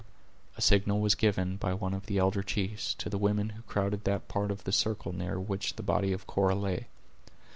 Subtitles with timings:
[0.57, 4.03] A signal was given, by one of the elder chiefs, to the women who crowded
[4.05, 6.87] that part of the circle near which the body of Cora lay.